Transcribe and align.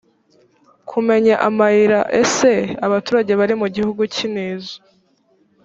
kumenya 0.89 1.33
amayira 1.47 1.99
ese 2.21 2.53
abaturage 2.85 3.31
bari 3.39 3.53
mu 3.61 3.67
gihugu 3.75 4.01
k 4.13 4.15
intizo 4.25 4.75